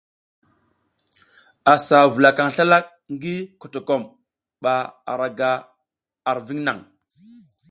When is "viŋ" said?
6.47-6.59